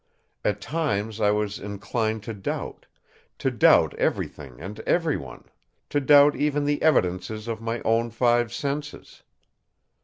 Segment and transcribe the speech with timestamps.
[0.43, 2.87] At times I was inclined to doubt;
[3.37, 5.43] to doubt everything and every one;
[5.89, 9.21] to doubt even the evidences of my own five senses.